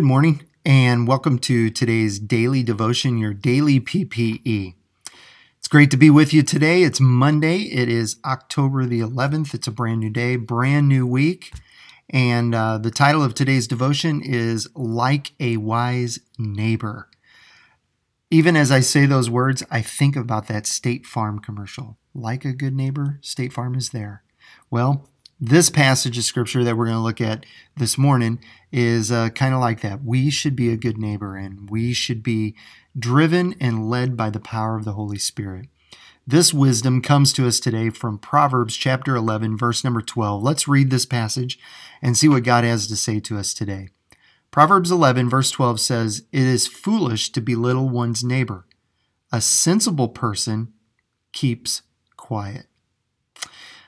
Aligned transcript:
Good 0.00 0.06
morning, 0.06 0.40
and 0.64 1.06
welcome 1.06 1.38
to 1.40 1.68
today's 1.68 2.18
daily 2.18 2.62
devotion, 2.62 3.18
your 3.18 3.34
daily 3.34 3.78
PPE. 3.80 4.72
It's 5.58 5.68
great 5.68 5.90
to 5.90 5.98
be 5.98 6.08
with 6.08 6.32
you 6.32 6.42
today. 6.42 6.84
It's 6.84 7.00
Monday. 7.00 7.64
It 7.64 7.90
is 7.90 8.16
October 8.24 8.86
the 8.86 9.00
11th. 9.00 9.52
It's 9.52 9.66
a 9.66 9.70
brand 9.70 10.00
new 10.00 10.08
day, 10.08 10.36
brand 10.36 10.88
new 10.88 11.06
week. 11.06 11.52
And 12.08 12.54
uh, 12.54 12.78
the 12.78 12.90
title 12.90 13.22
of 13.22 13.34
today's 13.34 13.68
devotion 13.68 14.22
is 14.24 14.66
Like 14.74 15.32
a 15.38 15.58
Wise 15.58 16.18
Neighbor. 16.38 17.10
Even 18.30 18.56
as 18.56 18.72
I 18.72 18.80
say 18.80 19.04
those 19.04 19.28
words, 19.28 19.62
I 19.70 19.82
think 19.82 20.16
about 20.16 20.48
that 20.48 20.66
State 20.66 21.04
Farm 21.04 21.40
commercial. 21.40 21.98
Like 22.14 22.46
a 22.46 22.54
good 22.54 22.74
neighbor, 22.74 23.18
State 23.20 23.52
Farm 23.52 23.74
is 23.74 23.90
there. 23.90 24.22
Well, 24.70 25.09
this 25.40 25.70
passage 25.70 26.18
of 26.18 26.24
scripture 26.24 26.62
that 26.62 26.76
we're 26.76 26.84
going 26.84 26.96
to 26.96 27.02
look 27.02 27.20
at 27.20 27.46
this 27.76 27.96
morning 27.96 28.38
is 28.70 29.10
uh, 29.10 29.30
kind 29.30 29.54
of 29.54 29.60
like 29.60 29.80
that. 29.80 30.04
We 30.04 30.30
should 30.30 30.54
be 30.54 30.70
a 30.70 30.76
good 30.76 30.98
neighbor 30.98 31.34
and 31.34 31.70
we 31.70 31.94
should 31.94 32.22
be 32.22 32.54
driven 32.98 33.54
and 33.58 33.88
led 33.88 34.16
by 34.16 34.28
the 34.28 34.40
power 34.40 34.76
of 34.76 34.84
the 34.84 34.92
Holy 34.92 35.18
Spirit. 35.18 35.68
This 36.26 36.52
wisdom 36.52 37.00
comes 37.00 37.32
to 37.32 37.46
us 37.46 37.58
today 37.58 37.88
from 37.88 38.18
Proverbs 38.18 38.76
chapter 38.76 39.16
11, 39.16 39.56
verse 39.56 39.82
number 39.82 40.02
12. 40.02 40.42
Let's 40.42 40.68
read 40.68 40.90
this 40.90 41.06
passage 41.06 41.58
and 42.02 42.16
see 42.16 42.28
what 42.28 42.44
God 42.44 42.62
has 42.64 42.86
to 42.88 42.96
say 42.96 43.18
to 43.20 43.38
us 43.38 43.54
today. 43.54 43.88
Proverbs 44.50 44.90
11, 44.90 45.30
verse 45.30 45.50
12 45.50 45.80
says, 45.80 46.24
It 46.32 46.42
is 46.42 46.66
foolish 46.66 47.30
to 47.32 47.40
belittle 47.40 47.88
one's 47.88 48.22
neighbor. 48.22 48.66
A 49.32 49.40
sensible 49.40 50.08
person 50.08 50.72
keeps 51.32 51.82
quiet. 52.16 52.66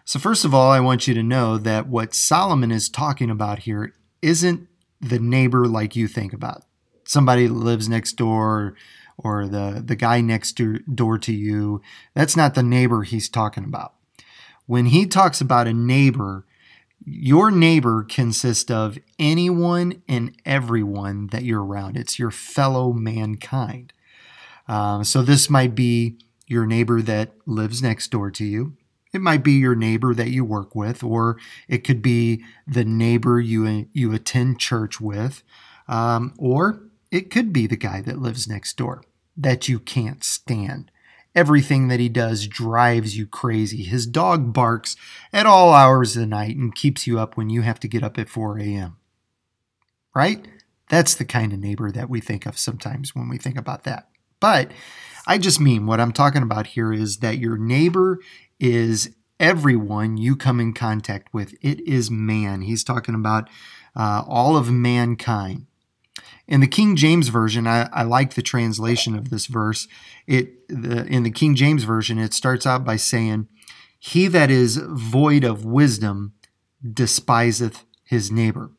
So, 0.04 0.18
first 0.18 0.44
of 0.44 0.54
all, 0.54 0.70
I 0.70 0.80
want 0.80 1.06
you 1.06 1.14
to 1.14 1.22
know 1.22 1.58
that 1.58 1.86
what 1.86 2.14
Solomon 2.14 2.70
is 2.70 2.88
talking 2.88 3.30
about 3.30 3.60
here 3.60 3.94
isn't 4.20 4.68
the 5.00 5.18
neighbor 5.18 5.66
like 5.66 5.96
you 5.96 6.08
think 6.08 6.32
about 6.32 6.64
somebody 7.04 7.46
that 7.46 7.52
lives 7.52 7.88
next 7.88 8.12
door 8.12 8.74
or 9.18 9.46
the, 9.46 9.82
the 9.84 9.96
guy 9.96 10.20
next 10.20 10.60
door 10.94 11.18
to 11.18 11.32
you. 11.32 11.80
That's 12.14 12.36
not 12.36 12.54
the 12.54 12.62
neighbor 12.62 13.02
he's 13.02 13.28
talking 13.28 13.64
about. 13.64 13.94
When 14.66 14.86
he 14.86 15.06
talks 15.06 15.40
about 15.40 15.66
a 15.66 15.74
neighbor, 15.74 16.46
your 17.04 17.50
neighbor 17.50 18.04
consists 18.08 18.70
of 18.70 18.98
anyone 19.18 20.02
and 20.08 20.36
everyone 20.46 21.28
that 21.28 21.42
you're 21.42 21.64
around. 21.64 21.96
It's 21.96 22.18
your 22.18 22.30
fellow 22.30 22.92
mankind. 22.92 23.92
Uh, 24.68 25.02
so 25.02 25.22
this 25.22 25.50
might 25.50 25.74
be 25.74 26.16
your 26.46 26.64
neighbor 26.64 27.02
that 27.02 27.32
lives 27.44 27.82
next 27.82 28.08
door 28.08 28.30
to 28.30 28.44
you. 28.44 28.76
It 29.12 29.20
might 29.20 29.44
be 29.44 29.52
your 29.52 29.74
neighbor 29.74 30.14
that 30.14 30.30
you 30.30 30.44
work 30.44 30.74
with, 30.74 31.04
or 31.04 31.38
it 31.68 31.84
could 31.84 32.00
be 32.00 32.44
the 32.66 32.84
neighbor 32.84 33.40
you 33.40 33.88
you 33.92 34.12
attend 34.12 34.58
church 34.58 35.00
with, 35.00 35.42
um, 35.86 36.34
or 36.38 36.80
it 37.10 37.30
could 37.30 37.52
be 37.52 37.66
the 37.66 37.76
guy 37.76 38.00
that 38.00 38.22
lives 38.22 38.48
next 38.48 38.76
door 38.76 39.02
that 39.36 39.68
you 39.68 39.78
can't 39.78 40.24
stand. 40.24 40.90
Everything 41.34 41.88
that 41.88 42.00
he 42.00 42.08
does 42.08 42.46
drives 42.46 43.16
you 43.16 43.26
crazy. 43.26 43.82
His 43.82 44.06
dog 44.06 44.52
barks 44.52 44.96
at 45.32 45.46
all 45.46 45.72
hours 45.72 46.14
of 46.14 46.20
the 46.20 46.26
night 46.26 46.56
and 46.56 46.74
keeps 46.74 47.06
you 47.06 47.18
up 47.18 47.36
when 47.36 47.48
you 47.48 47.62
have 47.62 47.80
to 47.80 47.88
get 47.88 48.02
up 48.02 48.18
at 48.18 48.28
4 48.28 48.58
a.m. 48.58 48.96
Right? 50.14 50.46
That's 50.90 51.14
the 51.14 51.24
kind 51.24 51.54
of 51.54 51.58
neighbor 51.58 51.90
that 51.90 52.10
we 52.10 52.20
think 52.20 52.44
of 52.44 52.58
sometimes 52.58 53.14
when 53.14 53.30
we 53.30 53.38
think 53.38 53.56
about 53.56 53.84
that. 53.84 54.08
But 54.40 54.72
I 55.26 55.38
just 55.38 55.60
mean 55.60 55.86
what 55.86 56.00
I'm 56.00 56.12
talking 56.12 56.42
about 56.42 56.66
here 56.68 56.92
is 56.92 57.18
that 57.18 57.38
your 57.38 57.56
neighbor 57.56 58.18
is 58.62 59.10
everyone 59.40 60.16
you 60.16 60.36
come 60.36 60.60
in 60.60 60.72
contact 60.72 61.34
with. 61.34 61.52
It 61.60 61.80
is 61.80 62.10
man. 62.10 62.62
He's 62.62 62.84
talking 62.84 63.16
about 63.16 63.50
uh, 63.96 64.22
all 64.26 64.56
of 64.56 64.70
mankind. 64.70 65.66
In 66.46 66.60
the 66.60 66.68
King 66.68 66.94
James 66.94 67.28
version, 67.28 67.66
I, 67.66 67.88
I 67.92 68.04
like 68.04 68.34
the 68.34 68.42
translation 68.42 69.16
of 69.16 69.30
this 69.30 69.46
verse. 69.46 69.88
It 70.26 70.68
the, 70.68 71.04
in 71.06 71.24
the 71.24 71.30
King 71.30 71.56
James 71.56 71.82
version, 71.82 72.18
it 72.18 72.32
starts 72.32 72.64
out 72.64 72.84
by 72.84 72.96
saying, 72.96 73.48
"He 73.98 74.28
that 74.28 74.50
is 74.50 74.76
void 74.76 75.44
of 75.44 75.64
wisdom 75.64 76.34
despiseth 76.82 77.84
his 78.04 78.30
neighbor." 78.30 78.70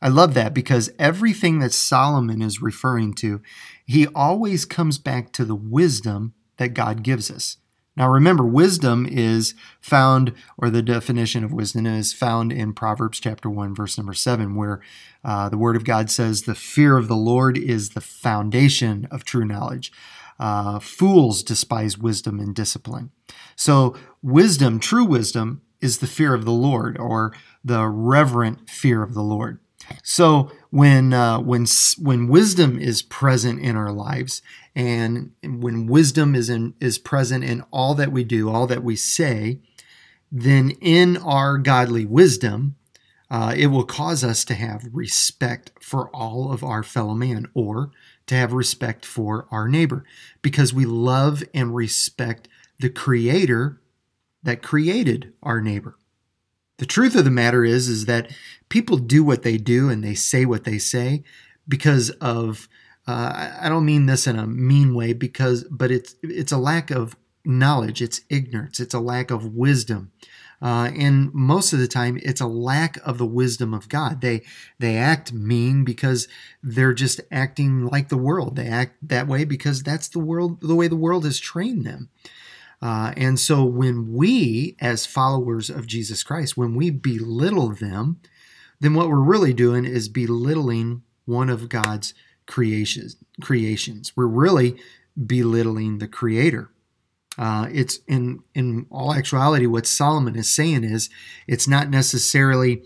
I 0.00 0.08
love 0.08 0.34
that 0.34 0.52
because 0.52 0.90
everything 0.98 1.60
that 1.60 1.72
Solomon 1.72 2.42
is 2.42 2.60
referring 2.60 3.14
to, 3.14 3.40
he 3.86 4.08
always 4.08 4.64
comes 4.64 4.98
back 4.98 5.32
to 5.32 5.44
the 5.44 5.54
wisdom 5.54 6.34
that 6.56 6.74
God 6.74 7.02
gives 7.02 7.30
us. 7.30 7.58
Now 7.96 8.08
remember, 8.08 8.44
wisdom 8.44 9.06
is 9.06 9.54
found, 9.80 10.32
or 10.56 10.70
the 10.70 10.82
definition 10.82 11.44
of 11.44 11.52
wisdom 11.52 11.86
is 11.86 12.12
found 12.12 12.50
in 12.50 12.72
Proverbs 12.72 13.20
chapter 13.20 13.50
1, 13.50 13.74
verse 13.74 13.98
number 13.98 14.14
7, 14.14 14.54
where 14.54 14.80
uh, 15.24 15.48
the 15.50 15.58
Word 15.58 15.76
of 15.76 15.84
God 15.84 16.10
says, 16.10 16.42
The 16.42 16.54
fear 16.54 16.96
of 16.96 17.08
the 17.08 17.16
Lord 17.16 17.58
is 17.58 17.90
the 17.90 18.00
foundation 18.00 19.06
of 19.10 19.24
true 19.24 19.44
knowledge. 19.44 19.92
Uh, 20.38 20.78
fools 20.78 21.42
despise 21.42 21.98
wisdom 21.98 22.40
and 22.40 22.54
discipline. 22.54 23.10
So, 23.56 23.94
wisdom, 24.22 24.80
true 24.80 25.04
wisdom, 25.04 25.60
is 25.82 25.98
the 25.98 26.06
fear 26.06 26.32
of 26.32 26.44
the 26.44 26.52
Lord, 26.52 26.96
or 26.96 27.34
the 27.62 27.86
reverent 27.86 28.70
fear 28.70 29.02
of 29.02 29.14
the 29.14 29.22
Lord. 29.22 29.58
So 30.02 30.50
when 30.70 31.12
uh, 31.12 31.40
when 31.40 31.66
when 31.98 32.28
wisdom 32.28 32.78
is 32.78 33.02
present 33.02 33.60
in 33.60 33.76
our 33.76 33.92
lives, 33.92 34.42
and 34.74 35.32
when 35.42 35.86
wisdom 35.86 36.34
is 36.34 36.48
in 36.48 36.74
is 36.80 36.98
present 36.98 37.44
in 37.44 37.62
all 37.70 37.94
that 37.94 38.12
we 38.12 38.24
do, 38.24 38.48
all 38.48 38.66
that 38.66 38.82
we 38.82 38.96
say, 38.96 39.60
then 40.30 40.70
in 40.80 41.16
our 41.18 41.58
godly 41.58 42.06
wisdom, 42.06 42.76
uh, 43.30 43.54
it 43.56 43.66
will 43.66 43.84
cause 43.84 44.24
us 44.24 44.44
to 44.46 44.54
have 44.54 44.88
respect 44.92 45.72
for 45.80 46.08
all 46.10 46.52
of 46.52 46.64
our 46.64 46.82
fellow 46.82 47.14
man, 47.14 47.48
or 47.54 47.90
to 48.26 48.34
have 48.34 48.52
respect 48.52 49.04
for 49.04 49.46
our 49.50 49.68
neighbor, 49.68 50.04
because 50.40 50.72
we 50.72 50.84
love 50.84 51.42
and 51.52 51.74
respect 51.74 52.48
the 52.78 52.90
Creator 52.90 53.80
that 54.42 54.62
created 54.62 55.32
our 55.42 55.60
neighbor. 55.60 55.96
The 56.78 56.86
truth 56.86 57.14
of 57.14 57.24
the 57.24 57.30
matter 57.30 57.64
is 57.64 57.88
is 57.88 58.06
that 58.06 58.30
people 58.68 58.96
do 58.96 59.22
what 59.22 59.42
they 59.42 59.56
do 59.56 59.88
and 59.88 60.02
they 60.02 60.14
say 60.14 60.44
what 60.44 60.64
they 60.64 60.78
say 60.78 61.22
because 61.68 62.10
of 62.10 62.68
uh, 63.06 63.50
I 63.60 63.68
don't 63.68 63.84
mean 63.84 64.06
this 64.06 64.26
in 64.26 64.38
a 64.38 64.46
mean 64.46 64.94
way 64.94 65.12
because 65.12 65.64
but 65.64 65.90
it's 65.90 66.14
it's 66.22 66.52
a 66.52 66.58
lack 66.58 66.90
of 66.90 67.16
knowledge, 67.44 68.00
it's 68.00 68.20
ignorance, 68.28 68.80
it's 68.80 68.94
a 68.94 69.00
lack 69.00 69.30
of 69.30 69.54
wisdom. 69.54 70.12
Uh, 70.60 70.92
and 70.96 71.34
most 71.34 71.72
of 71.72 71.80
the 71.80 71.88
time, 71.88 72.20
it's 72.22 72.40
a 72.40 72.46
lack 72.46 72.96
of 73.04 73.18
the 73.18 73.26
wisdom 73.26 73.74
of 73.74 73.88
God. 73.88 74.20
They 74.20 74.42
they 74.78 74.96
act 74.96 75.32
mean 75.32 75.84
because 75.84 76.28
they're 76.62 76.94
just 76.94 77.20
acting 77.32 77.86
like 77.86 78.08
the 78.08 78.16
world. 78.16 78.54
They 78.54 78.68
act 78.68 78.96
that 79.02 79.26
way 79.26 79.44
because 79.44 79.82
that's 79.82 80.08
the 80.08 80.20
world, 80.20 80.60
the 80.60 80.76
way 80.76 80.86
the 80.86 80.94
world 80.94 81.24
has 81.24 81.40
trained 81.40 81.84
them. 81.84 82.10
Uh, 82.80 83.12
and 83.16 83.38
so 83.38 83.64
when 83.64 84.12
we, 84.12 84.76
as 84.80 85.06
followers 85.06 85.68
of 85.70 85.86
Jesus 85.86 86.22
Christ, 86.22 86.56
when 86.56 86.74
we 86.74 86.90
belittle 86.90 87.70
them, 87.70 88.20
then 88.80 88.94
what 88.94 89.08
we're 89.08 89.20
really 89.20 89.52
doing 89.52 89.84
is 89.84 90.08
belittling 90.08 91.02
one 91.24 91.48
of 91.48 91.68
God's 91.68 92.14
creations. 92.52 93.16
Creations. 93.40 94.12
We're 94.14 94.26
really 94.26 94.76
belittling 95.26 95.98
the 95.98 96.06
Creator. 96.06 96.70
Uh, 97.38 97.66
it's 97.72 98.00
in 98.06 98.42
in 98.54 98.86
all 98.90 99.14
actuality, 99.14 99.66
what 99.66 99.86
Solomon 99.86 100.36
is 100.36 100.50
saying 100.50 100.84
is 100.84 101.08
it's 101.46 101.66
not 101.66 101.88
necessarily 101.88 102.82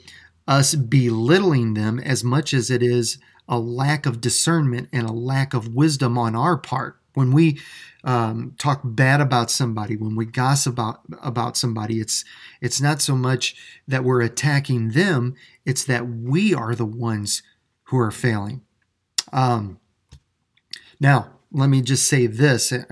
us 0.47 0.76
belittling 0.76 1.75
them 1.75 1.99
as 1.99 2.22
much 2.22 2.55
as 2.55 2.71
it 2.71 2.81
is 2.81 3.19
a 3.49 3.59
lack 3.59 4.06
of 4.06 4.21
discernment 4.21 4.88
and 4.93 5.09
a 5.09 5.12
lack 5.12 5.53
of 5.53 5.75
wisdom 5.75 6.16
on 6.16 6.37
our 6.37 6.56
part 6.56 7.00
when 7.15 7.32
we 7.32 7.59
um, 8.05 8.55
talk 8.59 8.82
bad 8.84 9.21
about 9.21 9.50
somebody, 9.50 9.96
when 9.96 10.14
we 10.14 10.26
gossip 10.26 10.75
about, 10.75 11.00
about 11.23 11.56
somebody, 11.56 11.99
it's 11.99 12.25
it's 12.61 12.81
not 12.81 13.02
so 13.02 13.17
much 13.17 13.56
that 13.88 14.05
we're 14.05 14.20
attacking 14.20 14.90
them; 14.90 15.35
it's 15.64 15.82
that 15.85 16.06
we 16.08 16.55
are 16.55 16.76
the 16.76 16.87
ones 16.87 17.43
who 17.85 17.99
are 17.99 18.12
failing. 18.12 18.62
Um, 19.37 19.79
now, 20.99 21.33
let 21.53 21.69
me 21.69 21.83
just 21.83 22.09
say 22.09 22.27
this 22.27 22.73
uh, 22.73 22.85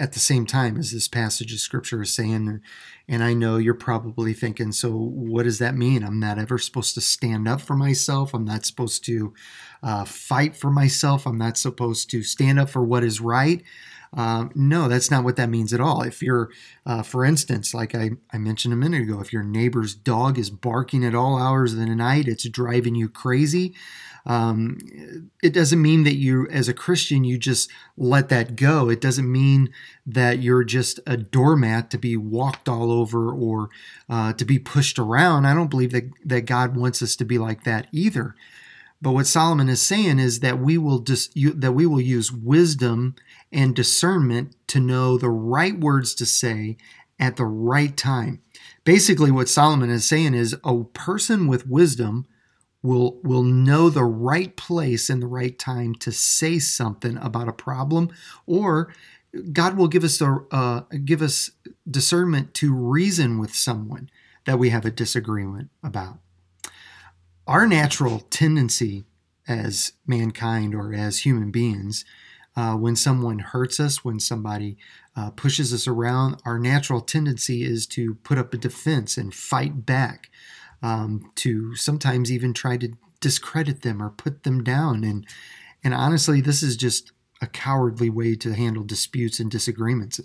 at 0.00 0.14
the 0.14 0.18
same 0.18 0.46
time 0.46 0.78
as 0.78 0.92
this 0.92 1.08
passage 1.08 1.52
of 1.52 1.60
scripture 1.60 2.02
is 2.02 2.12
saying, 2.12 2.62
and 3.06 3.22
I 3.22 3.34
know 3.34 3.58
you're 3.58 3.74
probably 3.74 4.32
thinking, 4.32 4.72
so 4.72 4.90
what 4.90 5.42
does 5.42 5.58
that 5.58 5.76
mean? 5.76 6.02
I'm 6.02 6.18
not 6.18 6.38
ever 6.38 6.56
supposed 6.56 6.94
to 6.94 7.02
stand 7.02 7.46
up 7.46 7.60
for 7.60 7.76
myself. 7.76 8.32
I'm 8.32 8.46
not 8.46 8.64
supposed 8.64 9.04
to 9.04 9.34
uh, 9.82 10.04
fight 10.06 10.56
for 10.56 10.70
myself. 10.70 11.26
I'm 11.26 11.38
not 11.38 11.58
supposed 11.58 12.08
to 12.10 12.22
stand 12.22 12.58
up 12.58 12.70
for 12.70 12.82
what 12.82 13.04
is 13.04 13.20
right. 13.20 13.62
Um, 14.12 14.50
no, 14.56 14.88
that's 14.88 15.10
not 15.10 15.22
what 15.22 15.36
that 15.36 15.48
means 15.48 15.72
at 15.72 15.80
all. 15.80 16.02
If 16.02 16.20
you're, 16.20 16.50
uh, 16.84 17.02
for 17.02 17.24
instance, 17.24 17.72
like 17.72 17.94
I, 17.94 18.10
I 18.32 18.38
mentioned 18.38 18.74
a 18.74 18.76
minute 18.76 19.02
ago, 19.02 19.20
if 19.20 19.32
your 19.32 19.44
neighbor's 19.44 19.94
dog 19.94 20.38
is 20.38 20.50
barking 20.50 21.04
at 21.04 21.14
all 21.14 21.38
hours 21.38 21.72
of 21.72 21.78
the 21.78 21.86
night, 21.86 22.26
it's 22.26 22.48
driving 22.48 22.96
you 22.96 23.08
crazy. 23.08 23.72
Um, 24.26 25.30
it 25.42 25.54
doesn't 25.54 25.80
mean 25.80 26.04
that 26.04 26.16
you, 26.16 26.46
as 26.48 26.68
a 26.68 26.74
Christian, 26.74 27.24
you 27.24 27.38
just 27.38 27.70
let 27.96 28.28
that 28.28 28.56
go. 28.56 28.90
It 28.90 29.00
doesn't 29.00 29.30
mean 29.30 29.72
that 30.04 30.40
you're 30.40 30.64
just 30.64 31.00
a 31.06 31.16
doormat 31.16 31.90
to 31.90 31.98
be 31.98 32.16
walked 32.16 32.68
all 32.68 32.90
over 32.92 33.30
or 33.32 33.70
uh, 34.08 34.32
to 34.34 34.44
be 34.44 34.58
pushed 34.58 34.98
around. 34.98 35.46
I 35.46 35.54
don't 35.54 35.70
believe 35.70 35.92
that, 35.92 36.10
that 36.24 36.42
God 36.42 36.76
wants 36.76 37.00
us 37.00 37.16
to 37.16 37.24
be 37.24 37.38
like 37.38 37.64
that 37.64 37.86
either. 37.92 38.34
But 39.02 39.12
what 39.12 39.26
Solomon 39.26 39.68
is 39.68 39.80
saying 39.80 40.18
is 40.18 40.40
that 40.40 40.58
we 40.58 40.76
will 40.76 40.98
dis, 40.98 41.30
you, 41.34 41.52
that 41.52 41.72
we 41.72 41.86
will 41.86 42.00
use 42.00 42.30
wisdom 42.30 43.14
and 43.50 43.74
discernment 43.74 44.54
to 44.68 44.80
know 44.80 45.16
the 45.16 45.30
right 45.30 45.78
words 45.78 46.14
to 46.16 46.26
say 46.26 46.76
at 47.18 47.36
the 47.36 47.44
right 47.44 47.96
time. 47.96 48.42
Basically, 48.84 49.30
what 49.30 49.48
Solomon 49.48 49.90
is 49.90 50.06
saying 50.06 50.34
is 50.34 50.54
a 50.64 50.84
person 50.84 51.46
with 51.46 51.66
wisdom 51.66 52.26
will 52.82 53.20
will 53.22 53.42
know 53.42 53.90
the 53.90 54.04
right 54.04 54.56
place 54.56 55.10
and 55.10 55.22
the 55.22 55.26
right 55.26 55.58
time 55.58 55.94
to 55.94 56.12
say 56.12 56.58
something 56.58 57.16
about 57.18 57.48
a 57.48 57.52
problem, 57.52 58.10
or 58.46 58.92
God 59.52 59.76
will 59.76 59.88
give 59.88 60.04
us 60.04 60.20
a 60.20 60.38
uh, 60.50 60.80
give 61.04 61.22
us 61.22 61.50
discernment 61.90 62.54
to 62.54 62.74
reason 62.74 63.38
with 63.38 63.54
someone 63.54 64.10
that 64.44 64.58
we 64.58 64.70
have 64.70 64.84
a 64.84 64.90
disagreement 64.90 65.70
about. 65.82 66.18
Our 67.50 67.66
natural 67.66 68.20
tendency 68.30 69.06
as 69.48 69.94
mankind 70.06 70.72
or 70.72 70.94
as 70.94 71.18
human 71.18 71.50
beings 71.50 72.04
uh, 72.54 72.76
when 72.76 72.94
someone 72.94 73.40
hurts 73.40 73.80
us, 73.80 74.04
when 74.04 74.20
somebody 74.20 74.76
uh, 75.16 75.30
pushes 75.30 75.74
us 75.74 75.88
around, 75.88 76.40
our 76.46 76.60
natural 76.60 77.00
tendency 77.00 77.64
is 77.64 77.88
to 77.88 78.14
put 78.22 78.38
up 78.38 78.54
a 78.54 78.56
defense 78.56 79.16
and 79.16 79.34
fight 79.34 79.84
back, 79.84 80.30
um, 80.80 81.32
to 81.34 81.74
sometimes 81.74 82.30
even 82.30 82.54
try 82.54 82.76
to 82.76 82.92
discredit 83.18 83.82
them 83.82 84.00
or 84.00 84.10
put 84.10 84.44
them 84.44 84.62
down. 84.62 85.02
And 85.02 85.26
and 85.82 85.92
honestly, 85.92 86.40
this 86.40 86.62
is 86.62 86.76
just 86.76 87.10
a 87.40 87.46
cowardly 87.46 88.10
way 88.10 88.34
to 88.36 88.54
handle 88.54 88.84
disputes 88.84 89.40
and 89.40 89.50
disagreements. 89.50 90.20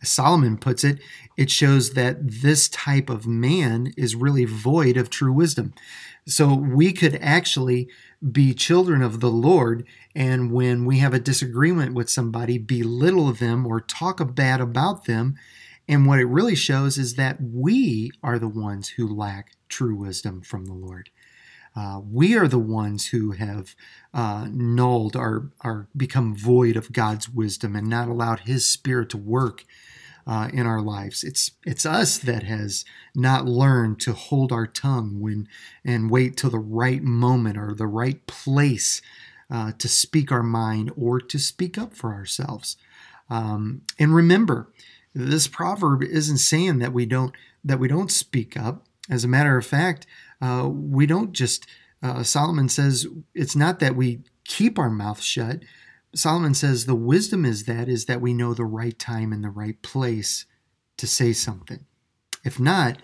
As 0.00 0.08
Solomon 0.08 0.56
puts 0.56 0.84
it, 0.84 1.00
it 1.36 1.50
shows 1.50 1.94
that 1.94 2.18
this 2.20 2.68
type 2.68 3.10
of 3.10 3.26
man 3.26 3.92
is 3.96 4.14
really 4.14 4.44
void 4.44 4.96
of 4.96 5.10
true 5.10 5.32
wisdom. 5.32 5.74
So 6.26 6.54
we 6.54 6.92
could 6.92 7.18
actually 7.20 7.88
be 8.30 8.54
children 8.54 9.02
of 9.02 9.20
the 9.20 9.30
Lord, 9.30 9.84
and 10.14 10.52
when 10.52 10.84
we 10.84 10.98
have 10.98 11.14
a 11.14 11.18
disagreement 11.18 11.94
with 11.94 12.10
somebody, 12.10 12.58
belittle 12.58 13.32
them 13.32 13.66
or 13.66 13.80
talk 13.80 14.20
bad 14.34 14.60
about 14.60 15.06
them. 15.06 15.36
And 15.88 16.06
what 16.06 16.20
it 16.20 16.26
really 16.26 16.54
shows 16.54 16.98
is 16.98 17.14
that 17.14 17.38
we 17.42 18.12
are 18.22 18.38
the 18.38 18.48
ones 18.48 18.90
who 18.90 19.08
lack 19.08 19.56
true 19.68 19.96
wisdom 19.96 20.42
from 20.42 20.66
the 20.66 20.74
Lord. 20.74 21.10
Uh, 21.76 22.00
we 22.10 22.36
are 22.36 22.48
the 22.48 22.58
ones 22.58 23.08
who 23.08 23.32
have 23.32 23.74
uh, 24.12 24.48
nulled 24.50 25.14
or, 25.14 25.50
or 25.64 25.88
become 25.96 26.36
void 26.36 26.76
of 26.76 26.92
God's 26.92 27.28
wisdom 27.28 27.76
and 27.76 27.86
not 27.86 28.08
allowed 28.08 28.40
His 28.40 28.66
Spirit 28.66 29.10
to 29.10 29.16
work 29.16 29.64
uh, 30.26 30.48
in 30.52 30.66
our 30.66 30.80
lives. 30.80 31.24
It's 31.24 31.52
it's 31.64 31.86
us 31.86 32.18
that 32.18 32.42
has 32.42 32.84
not 33.14 33.46
learned 33.46 34.00
to 34.02 34.12
hold 34.12 34.52
our 34.52 34.66
tongue 34.66 35.20
when 35.20 35.48
and 35.84 36.10
wait 36.10 36.36
till 36.36 36.50
the 36.50 36.58
right 36.58 37.02
moment 37.02 37.56
or 37.56 37.74
the 37.74 37.86
right 37.86 38.24
place 38.26 39.00
uh, 39.50 39.72
to 39.78 39.88
speak 39.88 40.30
our 40.30 40.42
mind 40.42 40.92
or 40.96 41.20
to 41.20 41.38
speak 41.38 41.78
up 41.78 41.94
for 41.94 42.12
ourselves. 42.12 42.76
Um, 43.28 43.82
and 43.98 44.14
remember, 44.14 44.70
this 45.14 45.48
proverb 45.48 46.02
isn't 46.02 46.38
saying 46.38 46.78
that 46.78 46.92
we 46.92 47.06
don't 47.06 47.34
that 47.64 47.78
we 47.78 47.88
don't 47.88 48.12
speak 48.12 48.56
up. 48.56 48.86
As 49.08 49.24
a 49.24 49.28
matter 49.28 49.56
of 49.56 49.66
fact, 49.66 50.06
uh, 50.40 50.68
we 50.68 51.06
don't 51.06 51.32
just. 51.32 51.66
Uh, 52.02 52.22
Solomon 52.22 52.68
says 52.68 53.06
it's 53.34 53.54
not 53.54 53.78
that 53.80 53.94
we 53.94 54.20
keep 54.44 54.78
our 54.78 54.90
mouth 54.90 55.20
shut. 55.20 55.60
Solomon 56.14 56.54
says 56.54 56.86
the 56.86 56.94
wisdom 56.94 57.44
is 57.44 57.64
that 57.64 57.88
is 57.88 58.06
that 58.06 58.20
we 58.20 58.34
know 58.34 58.54
the 58.54 58.64
right 58.64 58.98
time 58.98 59.32
and 59.32 59.44
the 59.44 59.50
right 59.50 59.80
place 59.82 60.46
to 60.96 61.06
say 61.06 61.32
something. 61.32 61.84
If 62.44 62.58
not, 62.58 62.98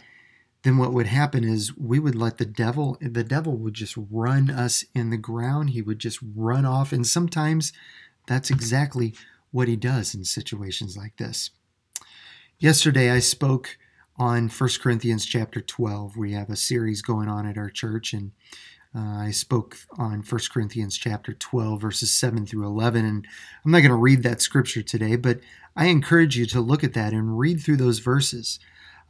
then 0.63 0.79
what 0.79 0.93
would 0.93 1.07
happen 1.07 1.45
is 1.45 1.77
we 1.77 2.01
would 2.01 2.17
let 2.17 2.39
the 2.39 2.47
devil 2.47 2.99
the 3.01 3.23
devil 3.23 3.57
would 3.57 3.75
just 3.75 3.97
run 4.11 4.51
us 4.51 4.85
in 4.95 5.11
the 5.11 5.17
ground. 5.17 5.71
He 5.71 5.83
would 5.83 5.99
just 5.99 6.19
run 6.35 6.65
off 6.65 6.93
and 6.93 7.07
sometimes 7.07 7.73
that's 8.27 8.51
exactly 8.51 9.15
what 9.53 9.69
he 9.69 9.77
does 9.77 10.15
in 10.15 10.25
situations 10.25 10.97
like 10.97 11.17
this. 11.17 11.51
Yesterday 12.59 13.11
I 13.11 13.21
spoke 13.21 13.79
on 14.19 14.49
1 14.49 14.71
Corinthians 14.81 15.27
chapter 15.27 15.61
12. 15.61 16.17
We 16.17 16.33
have 16.33 16.51
a 16.51 16.57
series 16.57 17.03
going 17.03 17.29
on 17.29 17.47
at 17.47 17.59
our 17.59 17.71
church 17.71 18.13
and 18.13 18.33
uh, 18.97 19.19
I 19.19 19.31
spoke 19.31 19.77
on 19.99 20.23
1 20.23 20.41
Corinthians 20.51 20.97
chapter 20.97 21.35
12, 21.35 21.83
verses 21.83 22.13
7 22.13 22.47
through 22.47 22.65
11, 22.65 23.05
and 23.05 23.27
I'm 23.63 23.71
not 23.71 23.81
going 23.81 23.91
to 23.91 23.97
read 23.97 24.23
that 24.23 24.41
scripture 24.41 24.81
today, 24.81 25.17
but 25.17 25.41
I 25.77 25.87
encourage 25.87 26.39
you 26.39 26.47
to 26.47 26.63
look 26.63 26.83
at 26.83 26.95
that 26.95 27.13
and 27.13 27.39
read 27.39 27.61
through 27.61 27.77
those 27.77 27.99
verses. 27.99 28.59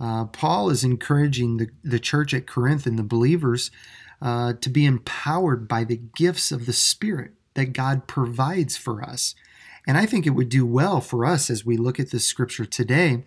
Uh, 0.01 0.25
Paul 0.25 0.71
is 0.71 0.83
encouraging 0.83 1.59
the, 1.59 1.69
the 1.85 2.01
church 2.01 2.35
at 2.35 2.49
Corinth 2.49 2.85
and 2.85 2.99
the 2.99 3.05
believers 3.05 3.71
uh, 4.21 4.55
to 4.55 4.69
be 4.69 4.85
empowered 4.85 5.69
by 5.69 5.85
the 5.85 6.01
gifts 6.17 6.51
of 6.51 6.67
the 6.67 6.73
Spirit 6.73 7.33
that 7.55 7.73
God 7.73 8.09
provides 8.09 8.77
for 8.77 9.05
us. 9.05 9.37
And 9.87 9.97
I 9.97 10.05
think 10.05 10.27
it 10.27 10.31
would 10.31 10.49
do 10.49 10.67
well 10.67 11.01
for 11.01 11.25
us 11.25 11.49
as 11.49 11.65
we 11.65 11.77
look 11.77 12.01
at 12.01 12.11
this 12.11 12.27
scripture 12.27 12.65
today 12.65 13.23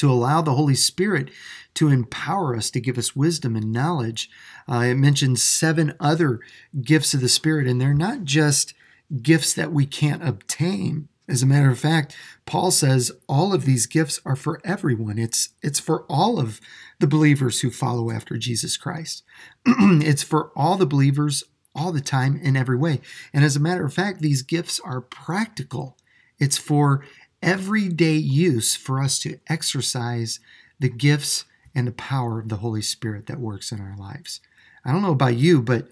to 0.00 0.10
allow 0.10 0.40
the 0.40 0.54
Holy 0.54 0.74
Spirit 0.74 1.30
to 1.74 1.88
empower 1.88 2.56
us 2.56 2.70
to 2.70 2.80
give 2.80 2.98
us 2.98 3.14
wisdom 3.14 3.54
and 3.54 3.72
knowledge. 3.72 4.30
Uh, 4.68 4.78
it 4.78 4.94
mentions 4.94 5.42
seven 5.42 5.94
other 6.00 6.40
gifts 6.82 7.14
of 7.14 7.20
the 7.20 7.28
Spirit, 7.28 7.66
and 7.66 7.80
they're 7.80 7.94
not 7.94 8.24
just 8.24 8.74
gifts 9.22 9.52
that 9.54 9.72
we 9.72 9.86
can't 9.86 10.26
obtain. 10.26 11.08
As 11.28 11.42
a 11.42 11.46
matter 11.46 11.70
of 11.70 11.78
fact, 11.78 12.16
Paul 12.44 12.70
says 12.70 13.12
all 13.28 13.54
of 13.54 13.64
these 13.64 13.86
gifts 13.86 14.20
are 14.24 14.36
for 14.36 14.60
everyone. 14.64 15.18
It's 15.18 15.50
it's 15.62 15.78
for 15.78 16.04
all 16.08 16.40
of 16.40 16.60
the 16.98 17.06
believers 17.06 17.60
who 17.60 17.70
follow 17.70 18.10
after 18.10 18.36
Jesus 18.36 18.76
Christ. 18.76 19.22
it's 19.66 20.24
for 20.24 20.50
all 20.56 20.76
the 20.76 20.86
believers 20.86 21.44
all 21.74 21.92
the 21.92 22.00
time 22.00 22.36
in 22.42 22.56
every 22.56 22.76
way. 22.76 23.00
And 23.32 23.44
as 23.44 23.54
a 23.54 23.60
matter 23.60 23.84
of 23.84 23.94
fact, 23.94 24.20
these 24.20 24.42
gifts 24.42 24.80
are 24.80 25.00
practical. 25.00 25.96
It's 26.40 26.58
for 26.58 27.04
everyday 27.42 28.14
use 28.14 28.76
for 28.76 29.00
us 29.00 29.18
to 29.20 29.38
exercise 29.48 30.40
the 30.78 30.88
gifts 30.88 31.44
and 31.74 31.86
the 31.86 31.92
power 31.92 32.38
of 32.38 32.48
the 32.48 32.56
Holy 32.56 32.82
Spirit 32.82 33.26
that 33.26 33.38
works 33.38 33.72
in 33.72 33.80
our 33.80 33.96
lives. 33.96 34.40
I 34.84 34.92
don't 34.92 35.02
know 35.02 35.12
about 35.12 35.36
you, 35.36 35.62
but 35.62 35.88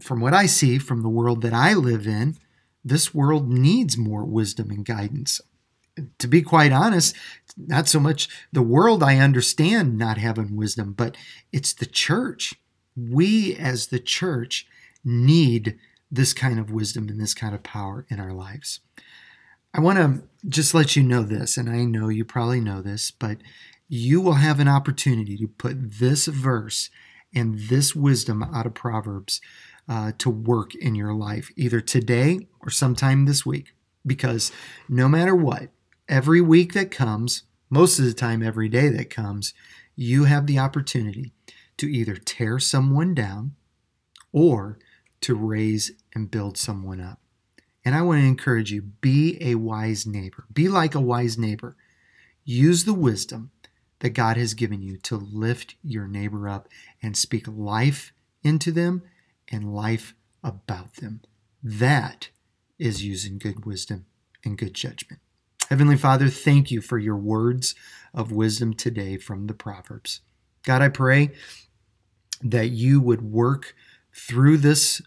from 0.00 0.20
what 0.20 0.34
I 0.34 0.46
see 0.46 0.78
from 0.78 1.02
the 1.02 1.08
world 1.08 1.42
that 1.42 1.52
I 1.52 1.74
live 1.74 2.06
in, 2.06 2.36
this 2.84 3.14
world 3.14 3.50
needs 3.50 3.98
more 3.98 4.24
wisdom 4.24 4.70
and 4.70 4.84
guidance. 4.84 5.40
To 6.18 6.28
be 6.28 6.42
quite 6.42 6.72
honest, 6.72 7.16
not 7.56 7.88
so 7.88 7.98
much 7.98 8.28
the 8.52 8.62
world 8.62 9.02
I 9.02 9.18
understand 9.18 9.96
not 9.96 10.18
having 10.18 10.54
wisdom, 10.54 10.92
but 10.92 11.16
it's 11.52 11.72
the 11.72 11.86
church. 11.86 12.54
We 12.94 13.56
as 13.56 13.88
the 13.88 13.98
church 13.98 14.66
need 15.04 15.78
this 16.10 16.32
kind 16.32 16.58
of 16.58 16.70
wisdom 16.70 17.08
and 17.08 17.20
this 17.20 17.34
kind 17.34 17.54
of 17.54 17.62
power 17.62 18.06
in 18.08 18.20
our 18.20 18.32
lives. 18.32 18.80
I 19.76 19.80
want 19.80 19.98
to 19.98 20.22
just 20.48 20.72
let 20.72 20.96
you 20.96 21.02
know 21.02 21.22
this, 21.22 21.58
and 21.58 21.68
I 21.68 21.84
know 21.84 22.08
you 22.08 22.24
probably 22.24 22.62
know 22.62 22.80
this, 22.80 23.10
but 23.10 23.36
you 23.88 24.22
will 24.22 24.34
have 24.34 24.58
an 24.58 24.68
opportunity 24.68 25.36
to 25.36 25.46
put 25.46 25.98
this 25.98 26.24
verse 26.24 26.88
and 27.34 27.58
this 27.58 27.94
wisdom 27.94 28.42
out 28.42 28.64
of 28.64 28.72
Proverbs 28.72 29.42
uh, 29.86 30.12
to 30.16 30.30
work 30.30 30.74
in 30.74 30.94
your 30.94 31.12
life, 31.12 31.50
either 31.56 31.82
today 31.82 32.48
or 32.60 32.70
sometime 32.70 33.26
this 33.26 33.44
week. 33.44 33.74
Because 34.06 34.50
no 34.88 35.08
matter 35.08 35.36
what, 35.36 35.68
every 36.08 36.40
week 36.40 36.72
that 36.72 36.90
comes, 36.90 37.42
most 37.68 37.98
of 37.98 38.06
the 38.06 38.14
time, 38.14 38.42
every 38.42 38.70
day 38.70 38.88
that 38.88 39.10
comes, 39.10 39.52
you 39.94 40.24
have 40.24 40.46
the 40.46 40.58
opportunity 40.58 41.32
to 41.76 41.86
either 41.86 42.16
tear 42.16 42.58
someone 42.58 43.12
down 43.12 43.54
or 44.32 44.78
to 45.20 45.34
raise 45.34 45.92
and 46.14 46.30
build 46.30 46.56
someone 46.56 47.02
up. 47.02 47.20
And 47.86 47.94
I 47.94 48.02
want 48.02 48.20
to 48.20 48.26
encourage 48.26 48.72
you 48.72 48.82
be 48.82 49.38
a 49.40 49.54
wise 49.54 50.08
neighbor. 50.08 50.44
Be 50.52 50.68
like 50.68 50.96
a 50.96 51.00
wise 51.00 51.38
neighbor. 51.38 51.76
Use 52.44 52.84
the 52.84 52.92
wisdom 52.92 53.52
that 54.00 54.10
God 54.10 54.36
has 54.36 54.54
given 54.54 54.82
you 54.82 54.96
to 54.98 55.16
lift 55.16 55.76
your 55.84 56.08
neighbor 56.08 56.48
up 56.48 56.68
and 57.00 57.16
speak 57.16 57.46
life 57.46 58.12
into 58.42 58.72
them 58.72 59.02
and 59.52 59.72
life 59.72 60.14
about 60.42 60.94
them. 60.94 61.20
That 61.62 62.30
is 62.76 63.04
using 63.04 63.38
good 63.38 63.64
wisdom 63.64 64.06
and 64.44 64.58
good 64.58 64.74
judgment. 64.74 65.22
Heavenly 65.70 65.96
Father, 65.96 66.28
thank 66.28 66.72
you 66.72 66.80
for 66.80 66.98
your 66.98 67.16
words 67.16 67.76
of 68.12 68.32
wisdom 68.32 68.74
today 68.74 69.16
from 69.16 69.46
the 69.46 69.54
Proverbs. 69.54 70.22
God, 70.64 70.82
I 70.82 70.88
pray 70.88 71.30
that 72.42 72.70
you 72.70 73.00
would 73.00 73.22
work 73.22 73.76
through 74.12 74.56
this 74.58 75.00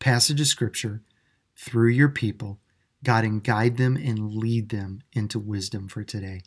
passage 0.00 0.40
of 0.40 0.48
Scripture 0.48 1.02
through 1.56 1.88
your 1.88 2.08
people, 2.08 2.60
God, 3.02 3.24
and 3.24 3.42
guide 3.42 3.76
them 3.76 3.96
and 3.96 4.34
lead 4.34 4.68
them 4.68 5.00
into 5.12 5.38
wisdom 5.38 5.88
for 5.88 6.04
today. 6.04 6.42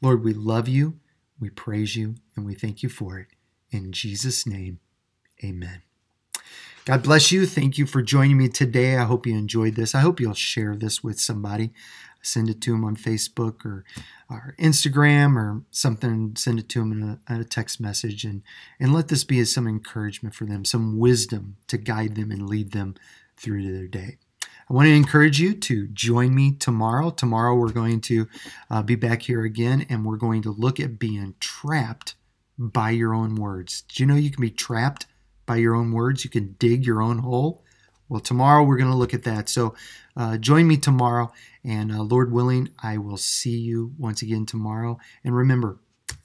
Lord, 0.00 0.24
we 0.24 0.32
love 0.32 0.68
you, 0.68 0.98
we 1.38 1.50
praise 1.50 1.96
you, 1.96 2.16
and 2.34 2.46
we 2.46 2.54
thank 2.54 2.82
you 2.82 2.88
for 2.88 3.18
it. 3.18 3.28
In 3.70 3.92
Jesus' 3.92 4.46
name, 4.46 4.80
amen. 5.44 5.82
God 6.84 7.02
bless 7.02 7.32
you. 7.32 7.46
Thank 7.46 7.78
you 7.78 7.84
for 7.84 8.00
joining 8.00 8.38
me 8.38 8.48
today. 8.48 8.96
I 8.96 9.04
hope 9.04 9.26
you 9.26 9.36
enjoyed 9.36 9.74
this. 9.74 9.92
I 9.92 10.00
hope 10.00 10.20
you'll 10.20 10.34
share 10.34 10.76
this 10.76 11.02
with 11.02 11.18
somebody. 11.18 11.72
send 12.22 12.48
it 12.48 12.60
to 12.60 12.70
them 12.70 12.84
on 12.84 12.94
Facebook 12.96 13.64
or, 13.64 13.84
or 14.30 14.54
Instagram 14.58 15.36
or 15.36 15.62
something. 15.72 16.34
Send 16.36 16.60
it 16.60 16.68
to 16.70 16.78
them 16.78 16.92
in 16.92 17.18
a, 17.28 17.40
a 17.40 17.44
text 17.44 17.80
message 17.80 18.24
and, 18.24 18.42
and 18.78 18.94
let 18.94 19.08
this 19.08 19.24
be 19.24 19.44
some 19.44 19.66
encouragement 19.66 20.34
for 20.34 20.44
them, 20.44 20.64
some 20.64 20.98
wisdom 20.98 21.56
to 21.66 21.76
guide 21.76 22.14
them 22.14 22.30
and 22.30 22.48
lead 22.48 22.70
them 22.70 22.94
through 23.36 23.70
their 23.72 23.88
day. 23.88 24.18
I 24.68 24.74
want 24.74 24.86
to 24.86 24.94
encourage 24.94 25.38
you 25.38 25.54
to 25.54 25.86
join 25.88 26.34
me 26.34 26.52
tomorrow. 26.52 27.10
Tomorrow, 27.10 27.54
we're 27.54 27.70
going 27.70 28.00
to 28.02 28.26
uh, 28.68 28.82
be 28.82 28.96
back 28.96 29.22
here 29.22 29.44
again 29.44 29.86
and 29.88 30.04
we're 30.04 30.16
going 30.16 30.42
to 30.42 30.50
look 30.50 30.80
at 30.80 30.98
being 30.98 31.34
trapped 31.38 32.16
by 32.58 32.90
your 32.90 33.14
own 33.14 33.36
words. 33.36 33.82
Do 33.82 34.02
you 34.02 34.06
know 34.08 34.16
you 34.16 34.30
can 34.30 34.40
be 34.40 34.50
trapped 34.50 35.06
by 35.46 35.56
your 35.56 35.76
own 35.76 35.92
words? 35.92 36.24
You 36.24 36.30
can 36.30 36.56
dig 36.58 36.84
your 36.84 37.00
own 37.00 37.18
hole. 37.18 37.62
Well, 38.08 38.20
tomorrow 38.20 38.64
we're 38.64 38.76
going 38.76 38.90
to 38.90 38.96
look 38.96 39.14
at 39.14 39.22
that. 39.22 39.48
So 39.48 39.74
uh, 40.16 40.36
join 40.36 40.66
me 40.66 40.76
tomorrow, 40.76 41.32
and 41.64 41.92
uh, 41.92 42.02
Lord 42.02 42.32
willing, 42.32 42.70
I 42.82 42.98
will 42.98 43.16
see 43.16 43.58
you 43.58 43.92
once 43.98 44.22
again 44.22 44.46
tomorrow. 44.46 44.98
And 45.24 45.34
remember, 45.34 45.78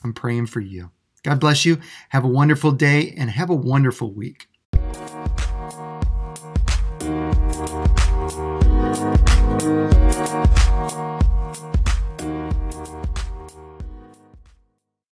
I'm 0.03 0.13
praying 0.13 0.47
for 0.47 0.61
you. 0.61 0.91
God 1.23 1.39
bless 1.39 1.65
you. 1.65 1.79
Have 2.09 2.23
a 2.23 2.27
wonderful 2.27 2.71
day 2.71 3.13
and 3.17 3.29
have 3.29 3.49
a 3.49 3.55
wonderful 3.55 4.11
week. 4.11 4.47